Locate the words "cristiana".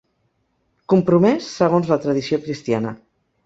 2.49-2.99